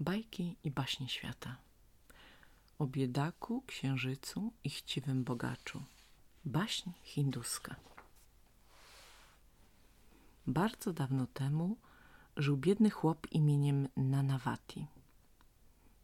[0.00, 1.56] Bajki i baśnie świata
[2.78, 5.82] O biedaku, księżycu i chciwym bogaczu
[6.44, 7.76] Baśń hinduska
[10.46, 11.76] Bardzo dawno temu
[12.36, 14.86] żył biedny chłop imieniem Nanavati.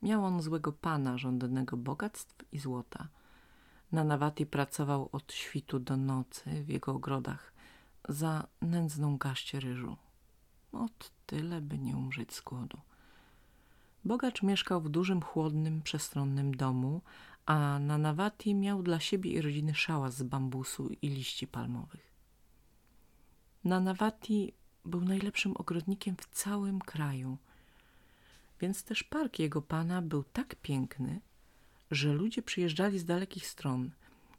[0.02, 3.08] Miał on złego pana żądanego bogactw i złota.
[3.92, 7.52] Nanavati pracował od świtu do nocy w jego ogrodach
[8.08, 9.96] za nędzną gaść ryżu.
[10.72, 12.80] Od tyle, by nie umrzeć z głodu.
[14.04, 17.00] Bogacz mieszkał w dużym, chłodnym, przestronnym domu,
[17.46, 22.14] a na Nawati miał dla siebie i rodziny szałas z bambusu i liści palmowych.
[23.64, 24.52] Nanawati
[24.84, 27.38] był najlepszym ogrodnikiem w całym kraju,
[28.60, 31.20] więc też park jego pana był tak piękny,
[31.90, 33.90] że ludzie przyjeżdżali z dalekich stron,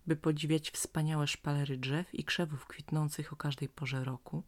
[0.08, 4.44] by podziwiać wspaniałe szpalery drzew i krzewów kwitnących o każdej porze roku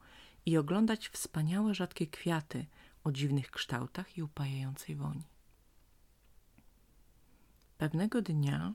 [0.45, 2.65] i oglądać wspaniałe, rzadkie kwiaty–
[3.07, 5.23] o dziwnych kształtach i upajającej woni.
[7.77, 8.73] Pewnego dnia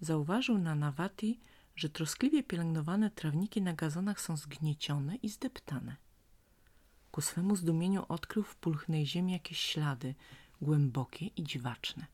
[0.00, 1.40] zauważył na Nawati,
[1.76, 5.96] że troskliwie pielęgnowane trawniki na gazonach są zgniecione i zdeptane.
[7.10, 10.14] Ku swemu zdumieniu odkrył w pulchnej ziemi jakieś ślady,
[10.60, 12.06] głębokie i dziwaczne.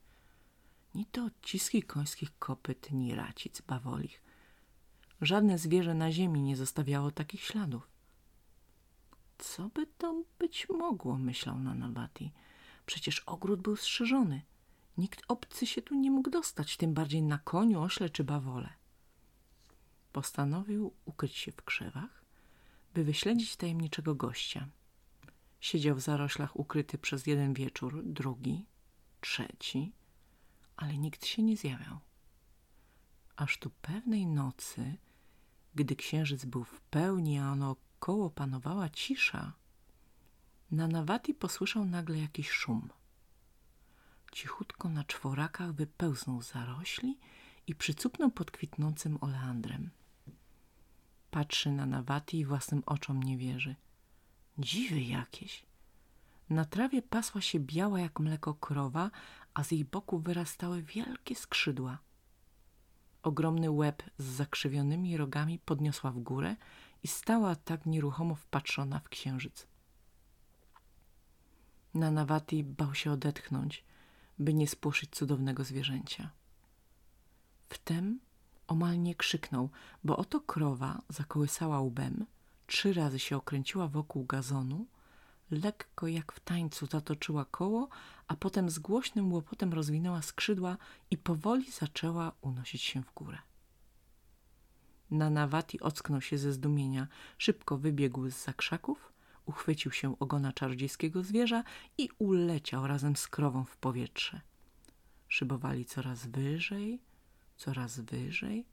[0.94, 4.22] Ni to odciski końskich kopyt, ni racic bawolich.
[5.20, 7.91] Żadne zwierzę na ziemi nie zostawiało takich śladów.
[9.42, 12.32] Co by to być mogło, myślał Nanawati.
[12.86, 14.42] Przecież ogród był strzeżony.
[14.98, 18.72] Nikt obcy się tu nie mógł dostać, tym bardziej na koniu, ośle czy bawole.
[20.12, 22.24] Postanowił ukryć się w krzewach,
[22.94, 24.68] by wyśledzić tajemniczego gościa.
[25.60, 28.66] Siedział w zaroślach ukryty przez jeden wieczór, drugi,
[29.20, 29.92] trzeci,
[30.76, 31.98] ale nikt się nie zjawiał.
[33.36, 34.96] Aż tu pewnej nocy,
[35.74, 39.52] gdy księżyc był w pełni, a ono Wokoło panowała cisza.
[40.70, 42.88] Na Nawati posłyszał nagle jakiś szum.
[44.32, 47.18] Cichutko na czworakach wypełznął zarośli
[47.66, 49.90] i przycupnął pod kwitnącym oleandrem.
[51.30, 53.76] Patrzy na Nawati i własnym oczom nie wierzy.
[54.58, 55.66] Dziwy jakieś.
[56.50, 59.10] Na trawie pasła się biała jak mleko krowa,
[59.54, 61.98] a z jej boku wyrastały wielkie skrzydła.
[63.22, 66.56] Ogromny łeb z zakrzywionymi rogami podniosła w górę
[67.02, 69.66] i stała tak nieruchomo wpatrzona w księżyc.
[71.94, 73.84] Nanawati bał się odetchnąć,
[74.38, 76.30] by nie spłoszyć cudownego zwierzęcia.
[77.68, 78.20] Wtem
[78.66, 79.70] omal nie krzyknął,
[80.04, 82.26] bo oto krowa zakołysała łbem,
[82.66, 84.86] trzy razy się okręciła wokół gazonu,
[85.50, 87.88] lekko jak w tańcu zatoczyła koło,
[88.26, 90.76] a potem z głośnym łopotem rozwinęła skrzydła
[91.10, 93.38] i powoli zaczęła unosić się w górę.
[95.12, 97.08] Nanawati ocknął się ze zdumienia.
[97.38, 99.12] Szybko wybiegł z zakrzaków,
[99.46, 101.64] uchwycił się ogona czarodziejskiego zwierza
[101.98, 104.40] i uleciał razem z krową w powietrze.
[105.28, 107.00] Szybowali coraz wyżej,
[107.56, 108.66] coraz wyżej,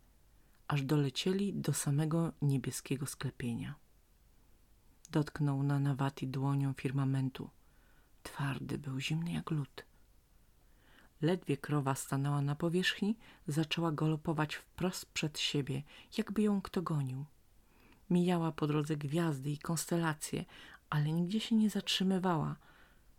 [0.67, 3.75] aż dolecieli do samego niebieskiego sklepienia.
[5.11, 7.49] Dotknął Nanawati dłonią firmamentu.
[8.23, 9.88] Twardy był, zimny jak lód.
[11.21, 15.83] Ledwie krowa stanęła na powierzchni, zaczęła galopować wprost przed siebie,
[16.17, 17.25] jakby ją kto gonił.
[18.09, 20.45] Mijała po drodze gwiazdy i konstelacje,
[20.89, 22.55] ale nigdzie się nie zatrzymywała.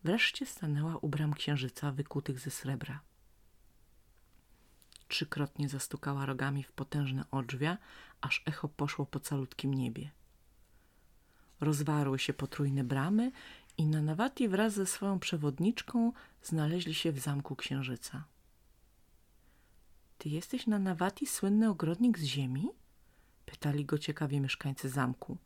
[0.05, 3.01] Wreszcie stanęła u bram księżyca wykutych ze srebra.
[5.09, 7.79] Trzykrotnie zastukała rogami w potężne odrzwia,
[8.21, 10.11] aż echo poszło po calutkim niebie.
[11.61, 13.33] Rozwarły się potrójne bramy
[13.81, 18.25] i Nanawati wraz ze swoją przewodniczką znaleźli się w zamku księżyca.
[20.19, 22.69] Ty jesteś Nanawati, słynny ogrodnik z ziemi?
[23.47, 25.39] Pytali go ciekawie mieszkańcy zamku.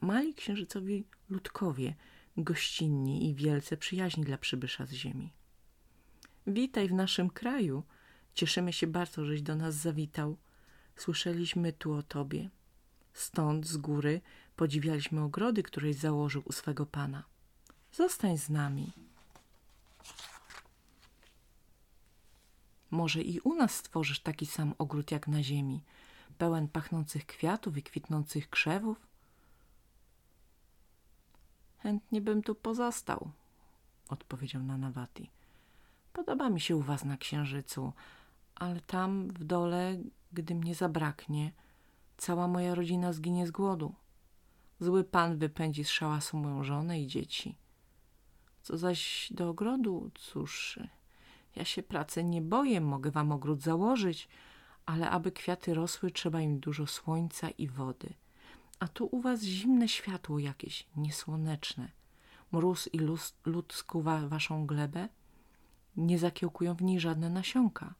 [0.00, 1.94] Mali księżycowi ludkowie,
[2.36, 5.32] gościnni i wielce przyjaźni dla przybysza z ziemi.
[6.46, 7.82] Witaj w naszym kraju.
[8.34, 10.36] Cieszymy się bardzo, żeś do nas zawitał.
[10.96, 12.50] Słyszeliśmy tu o tobie.
[13.12, 14.20] Stąd, z góry,
[14.56, 17.35] podziwialiśmy ogrody, któreś założył u swego pana.
[17.96, 18.92] Zostań z nami.
[22.90, 25.82] Może i u nas stworzysz taki sam ogród jak na ziemi,
[26.38, 29.06] pełen pachnących kwiatów i kwitnących krzewów?
[31.78, 33.30] Chętnie bym tu pozostał,
[34.08, 35.30] odpowiedział Nanawati.
[36.12, 37.92] Podoba mi się u was na księżycu,
[38.54, 39.98] ale tam w dole,
[40.32, 41.52] gdy mnie zabraknie,
[42.16, 43.94] cała moja rodzina zginie z głodu.
[44.80, 47.65] Zły pan wypędzi z szałasu moją żonę i dzieci.
[48.66, 50.78] Co zaś do ogrodu, cóż,
[51.56, 54.28] ja się pracy nie boję, mogę wam ogród założyć,
[54.86, 58.14] ale aby kwiaty rosły, trzeba im dużo słońca i wody.
[58.78, 61.90] A tu u was zimne światło jakieś, niesłoneczne.
[62.52, 62.98] Mróz i
[63.44, 65.08] lód skuwa waszą glebę,
[65.96, 67.94] nie zakiełkują w niej żadne nasionka.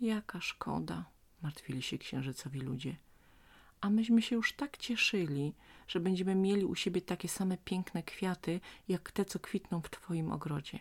[0.00, 1.04] Jaka szkoda,
[1.42, 2.96] martwili się księżycowi ludzie.
[3.84, 5.54] A myśmy się już tak cieszyli,
[5.88, 10.32] że będziemy mieli u siebie takie same piękne kwiaty, jak te, co kwitną w twoim
[10.32, 10.78] ogrodzie.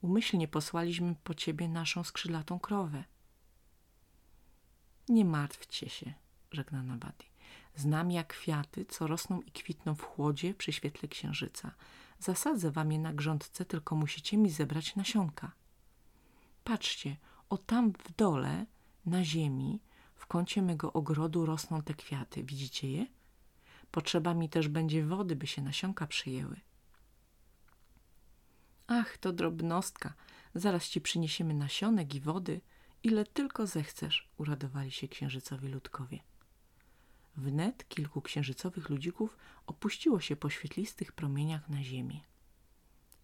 [0.00, 3.04] Umyślnie posłaliśmy po ciebie naszą skrzydlatą krowę.
[5.08, 6.14] Nie martwcie się,
[6.50, 7.26] żegna Nabati.
[7.74, 11.74] Znam jak kwiaty, co rosną i kwitną w chłodzie przy świetle księżyca.
[12.18, 15.52] Zasadzę wam je na grządce, tylko musicie mi zebrać nasionka.
[16.64, 17.16] Patrzcie,
[17.48, 18.66] o tam w dole,
[19.06, 19.80] na ziemi,
[20.24, 22.44] w kącie mego ogrodu rosną te kwiaty.
[22.44, 23.06] Widzicie je?
[23.90, 26.60] Potrzeba mi też będzie wody, by się nasionka przyjęły.
[28.86, 30.14] Ach, to drobnostka.
[30.54, 32.60] Zaraz ci przyniesiemy nasionek i wody,
[33.02, 36.18] ile tylko zechcesz, uradowali się księżycowi ludkowie.
[37.36, 39.36] Wnet kilku księżycowych ludzików
[39.66, 42.20] opuściło się po świetlistych promieniach na ziemię.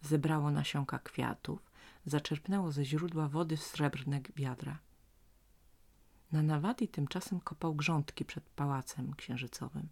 [0.03, 1.71] Zebrało nasionka kwiatów,
[2.07, 4.79] zaczerpnęło ze źródła wody w srebrne wiadra.
[6.33, 9.89] Nanawati tymczasem kopał grządki przed pałacem księżycowym,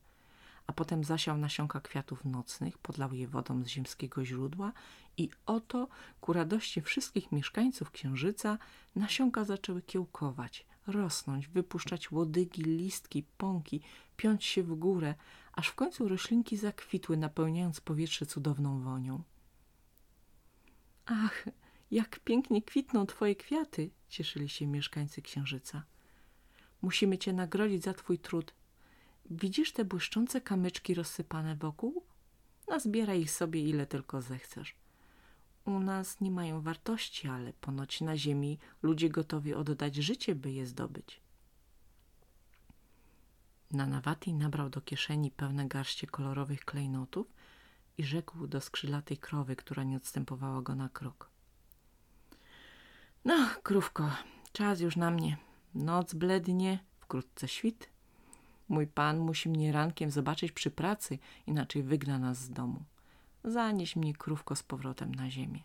[0.66, 4.72] a potem zasiał nasionka kwiatów nocnych, podlał je wodą z ziemskiego źródła
[5.16, 5.88] i oto,
[6.20, 8.58] ku radości wszystkich mieszkańców księżyca,
[8.96, 13.80] nasionka zaczęły kiełkować, rosnąć, wypuszczać łodygi, listki, pąki,
[14.16, 15.14] piąć się w górę,
[15.52, 19.22] aż w końcu roślinki zakwitły, napełniając powietrze cudowną wonią.
[21.06, 21.44] Ach,
[21.90, 25.82] jak pięknie kwitną twoje kwiaty, cieszyli się mieszkańcy księżyca.
[26.82, 28.54] Musimy cię nagrodzić za twój trud.
[29.30, 32.02] Widzisz te błyszczące kamyczki rozsypane wokół?
[32.68, 34.74] Nazbieraj ich sobie ile tylko zechcesz.
[35.64, 40.66] U nas nie mają wartości, ale ponoć na ziemi ludzie gotowi oddać życie, by je
[40.66, 41.20] zdobyć.
[43.70, 47.26] Nanawati nabrał do kieszeni pełne garście kolorowych klejnotów
[47.98, 51.30] i rzekł do skrzydlatej krowy, która nie odstępowała go na krok.
[53.24, 54.10] No, krówko,
[54.52, 55.47] czas już na mnie.
[55.74, 57.90] Noc blednie, wkrótce świt.
[58.68, 62.84] Mój pan musi mnie rankiem zobaczyć przy pracy, inaczej wygna nas z domu.
[63.44, 65.62] Zanieś mnie, krówko, z powrotem na ziemię.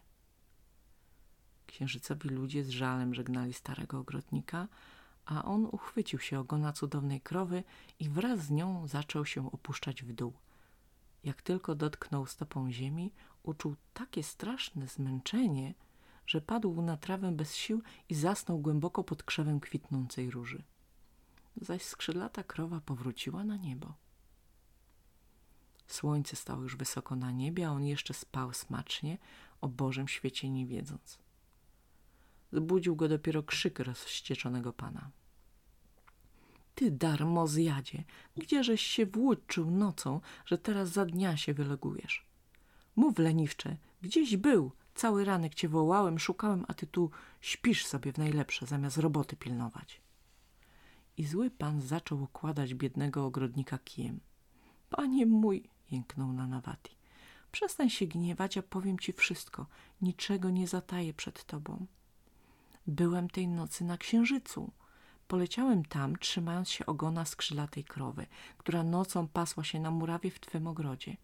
[1.67, 4.67] Księżycowi ludzie z żalem żegnali starego ogrodnika,
[5.25, 7.63] a on uchwycił się ogona cudownej krowy
[7.99, 10.33] i wraz z nią zaczął się opuszczać w dół.
[11.23, 13.13] Jak tylko dotknął stopą ziemi,
[13.44, 15.73] uczuł takie straszne zmęczenie,
[16.27, 20.63] że padł na trawę bez sił i zasnął głęboko pod krzewem kwitnącej róży.
[21.61, 23.93] Zaś skrzydlata krowa powróciła na niebo.
[25.87, 29.17] Słońce stało już wysoko na niebie, a on jeszcze spał smacznie,
[29.61, 31.19] o Bożym świecie nie wiedząc.
[32.51, 35.11] Zbudził go dopiero krzyk rozścieczonego pana.
[36.75, 38.03] Ty, darmo zjadzie,
[38.37, 42.25] gdzieżeś się włóczył nocą, że teraz za dnia się wylegujesz?
[42.95, 47.12] Mów, leniwcze, gdzieś był, cały ranek cię wołałem, szukałem, a ty tu
[47.42, 50.01] śpisz sobie w najlepsze, zamiast roboty pilnować.
[51.18, 54.19] I zły pan zaczął okładać biednego ogrodnika kijem.
[54.90, 56.98] Panie mój, jęknął na Nawati,
[57.51, 59.66] przestań się gniewać, a powiem ci wszystko,
[60.01, 61.86] niczego nie zataję przed tobą.
[62.88, 64.72] Byłem tej nocy na księżycu.
[65.28, 68.25] Poleciałem tam, trzymając się ogona skrzydlatej krowy,
[68.57, 71.18] która nocą pasła się na murawie w twym ogrodzie.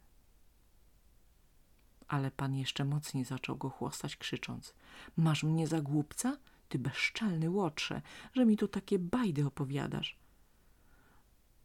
[2.09, 4.73] Ale pan jeszcze mocniej zaczął go chłostać, krzycząc–
[5.17, 6.37] Masz mnie za głupca?
[6.69, 8.01] Ty bezczelny łotrze,
[8.33, 10.17] że mi tu takie bajdy opowiadasz.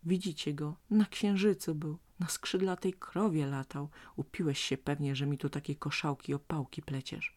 [0.02, 3.88] Widzicie go, na księżycu był, na skrzydlatej krowie latał.
[4.16, 7.36] Upiłeś się pewnie, że mi tu takie koszałki opałki pleciesz.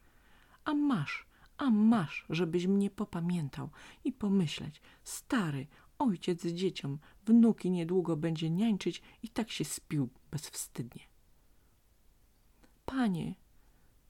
[0.66, 1.26] A masz,
[1.58, 3.70] a masz, żebyś mnie popamiętał
[4.04, 5.68] i pomyśleć, stary,
[6.00, 11.17] ojciec z dzieciom, wnuki niedługo będzie niańczyć i tak się spił bezwstydnie.
[13.08, 13.36] Panie,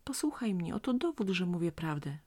[0.04, 2.18] posłuchaj mnie, oto dowód, że mówię prawdę,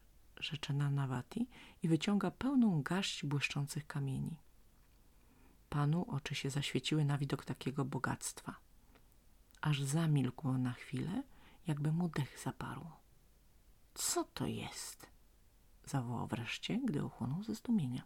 [0.40, 1.48] rzecze Nanawati
[1.82, 4.36] i wyciąga pełną garść błyszczących kamieni.
[5.68, 8.56] Panu oczy się zaświeciły na widok takiego bogactwa.
[9.60, 11.22] Aż zamilkło na chwilę,
[11.66, 13.00] jakby mu dech zaparło.
[13.94, 15.06] Co to jest?
[15.84, 18.02] zawołał wreszcie, gdy ochłonął ze zdumienia.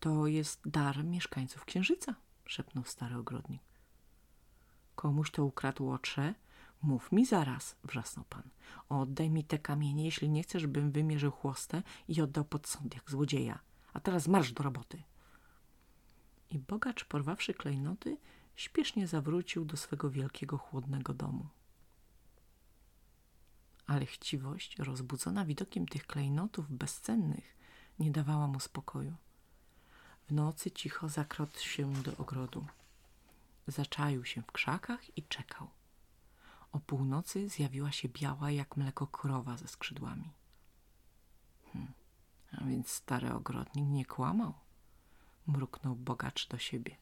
[0.00, 2.14] To jest dar mieszkańców księżyca,
[2.46, 3.62] szepnął stary ogrodnik.
[4.94, 6.34] Komuś to ukradł łotrze?
[6.82, 8.42] Mów mi zaraz, wrzasnął pan.
[8.88, 13.10] Oddaj mi te kamienie, jeśli nie chcesz, bym wymierzył chłostę i oddał pod sąd jak
[13.10, 13.58] złodzieja.
[13.92, 15.02] A teraz marsz do roboty.
[16.50, 18.16] I bogacz, porwawszy klejnoty,
[18.56, 21.46] śpiesznie zawrócił do swego wielkiego, chłodnego domu
[23.90, 27.56] ale chciwość, rozbudzona widokiem tych klejnotów bezcennych,
[27.98, 29.14] nie dawała mu spokoju.
[30.28, 32.66] W nocy cicho zakradł się do ogrodu.
[33.66, 35.68] Zaczaił się w krzakach i czekał.
[36.72, 40.32] O północy zjawiła się biała jak mleko krowa ze skrzydłami.
[41.72, 41.92] Hmm,
[42.52, 44.54] a więc stary ogrodnik nie kłamał,
[45.46, 46.96] mruknął bogacz do siebie.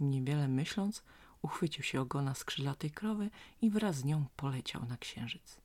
[0.00, 1.02] Niewiele myśląc,
[1.42, 3.30] uchwycił się ogona skrzydlatej krowy
[3.62, 5.60] i wraz z nią poleciał na księżyc.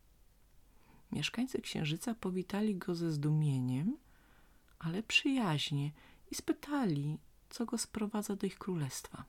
[1.11, 3.97] Mieszkańcy księżyca powitali go ze zdumieniem,
[4.79, 5.91] ale przyjaźnie
[6.31, 9.25] i spytali, co go sprowadza do ich królestwa.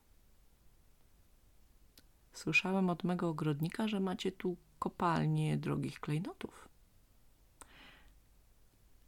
[2.39, 6.69] Słyszałem od mego ogrodnika, że macie tu kopalnię drogich klejnotów.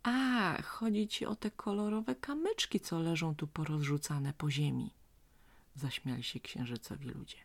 [0.03, 4.91] A, chodzi ci o te kolorowe kamyczki, co leżą tu porozrzucane po ziemi.
[5.75, 7.37] Zaśmiali się księżycowi ludzie.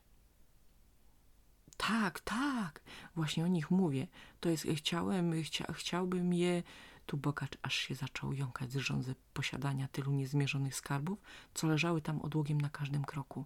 [1.77, 2.81] Tak, tak,
[3.15, 4.07] właśnie o nich mówię.
[4.39, 6.63] To jest, chciałem, chcia, chciałbym je...
[7.05, 11.19] Tu bogacz aż się zaczął jąkać z rządzy posiadania tylu niezmierzonych skarbów,
[11.53, 13.45] co leżały tam odłogiem na każdym kroku.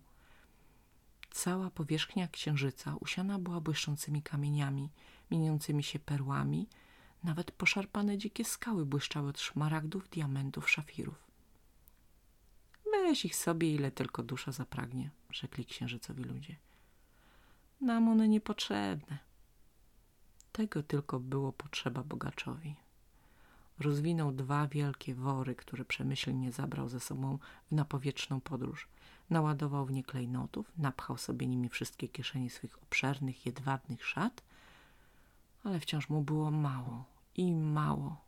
[1.31, 4.89] Cała powierzchnia księżyca usiana była błyszczącymi kamieniami,
[5.31, 6.67] mieniącymi się perłami,
[7.24, 11.29] nawet poszarpane dzikie skały błyszczały od szmaragdów, diamentów, szafirów.
[13.09, 16.55] Weź ich sobie, ile tylko dusza zapragnie, rzekli księżycowi ludzie.
[17.81, 19.17] Nam one niepotrzebne.
[20.51, 22.75] Tego tylko było potrzeba bogaczowi.
[23.79, 27.38] Rozwinął dwa wielkie wory, które przemyślnie zabrał ze sobą
[27.71, 28.88] w napowietrzną podróż.
[29.29, 34.43] Naładował w nie klejnotów, napchał sobie nimi wszystkie kieszenie swych obszernych, jedwabnych szat,
[35.63, 37.05] ale wciąż mu było mało
[37.36, 38.21] i mało.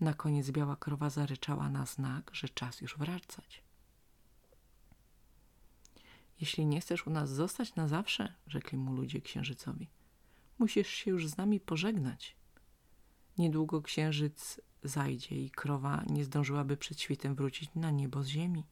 [0.00, 3.62] Na koniec biała krowa zaryczała na znak, że czas już wracać.
[6.40, 9.88] Jeśli nie chcesz u nas zostać na zawsze, rzekli mu ludzie księżycowi,
[10.58, 12.36] musisz się już z nami pożegnać.
[13.38, 18.64] Niedługo księżyc zajdzie i krowa nie zdążyłaby przed świtem wrócić na niebo z ziemi.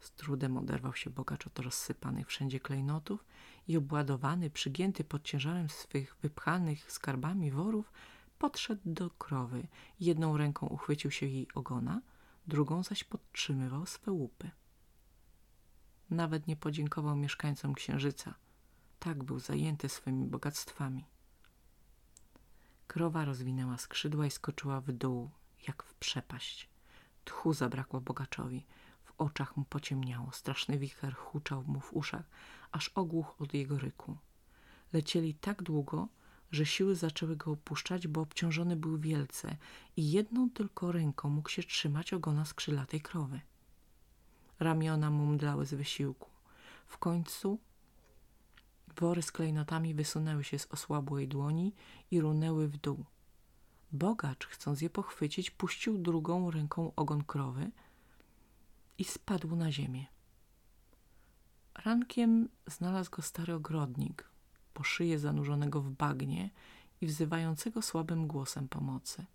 [0.00, 3.24] Z trudem oderwał się bogacz od rozsypanych wszędzie klejnotów
[3.68, 7.92] i obładowany, przygięty pod ciężarem swych wypchanych skarbami worów,
[8.38, 9.68] podszedł do krowy.
[10.00, 12.02] Jedną ręką uchwycił się jej ogona,
[12.46, 14.50] drugą zaś podtrzymywał swe łupy.
[16.10, 18.34] Nawet nie podziękował mieszkańcom księżyca.
[18.98, 21.04] Tak był zajęty swymi bogactwami.
[22.86, 25.30] Krowa rozwinęła skrzydła i skoczyła w dół,
[25.68, 26.68] jak w przepaść.
[27.24, 28.66] Tchu zabrakło bogaczowi.
[29.18, 30.32] Oczach mu pociemniało.
[30.32, 32.30] Straszny wicher huczał mu w uszach,
[32.72, 34.16] aż ogłuch od jego ryku.
[34.92, 36.08] Lecieli tak długo,
[36.50, 39.56] że siły zaczęły go opuszczać, bo obciążony był wielce
[39.96, 43.40] i jedną tylko ręką mógł się trzymać ogona skrzydlatej krowy.
[44.60, 46.30] Ramiona mu mdlały z wysiłku.
[46.86, 47.58] W końcu
[48.96, 51.74] wory z klejnotami wysunęły się z osłabłej dłoni
[52.10, 53.04] i runęły w dół.
[53.92, 57.70] Bogacz, chcąc je pochwycić, puścił drugą ręką ogon krowy
[58.98, 60.06] i spadł na ziemię.
[61.74, 64.28] Rankiem znalazł go stary ogrodnik,
[64.74, 66.50] po szyję zanurzonego w bagnie
[67.00, 69.26] i wzywającego słabym głosem pomocy.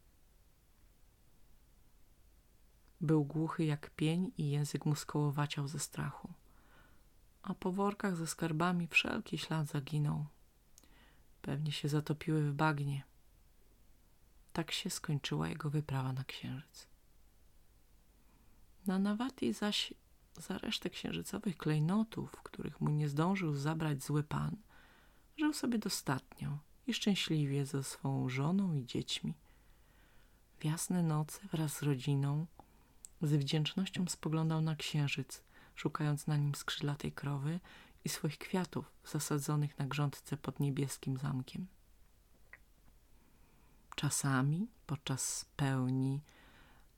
[3.02, 6.34] Był głuchy jak pień i język mu skołowaciał ze strachu.
[7.44, 10.26] A po workach ze skarbami wszelki ślad zaginął.
[11.42, 13.04] Pewnie się zatopiły w bagnie.
[14.54, 16.91] Tak się skończyła jego wyprawa na księżyc.
[18.86, 19.94] Na Nawati zaś
[20.38, 24.58] za resztę księżycowych klejnotów, których mu nie zdążył zabrać zły pan,
[25.38, 26.58] żył sobie dostatnio
[26.88, 29.34] i szczęśliwie ze swą żoną i dziećmi.
[30.60, 32.46] W jasne noce wraz z rodziną
[33.22, 35.44] z wdzięcznością spoglądał na księżyc,
[35.76, 37.60] szukając na nim skrzydlatej krowy
[38.06, 41.68] i swoich kwiatów zasadzonych na grządce pod niebieskim zamkiem.
[43.96, 46.22] Czasami, podczas pełni,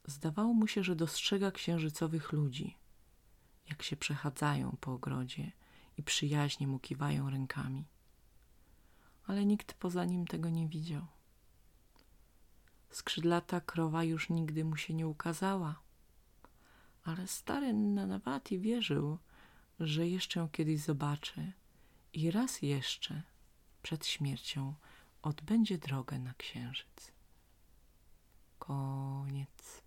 [0.05, 2.77] zdawało mu się, że dostrzega księżycowych ludzi,
[3.69, 5.51] jak się przechadzają po ogrodzie
[5.98, 7.86] i przyjaźnie mu kiwają rękami.
[9.27, 11.07] Ale nikt poza nim tego nie widział.
[12.89, 15.81] Skrzydlata krowa już nigdy mu się nie ukazała,
[17.03, 19.17] ale stary Nanawati wierzył,
[19.79, 21.53] że jeszcze ją kiedyś zobaczy
[22.13, 23.24] i raz jeszcze
[23.81, 24.74] przed śmiercią
[25.22, 27.12] odbędzie drogę na księżyc.
[28.60, 29.82] Koniec.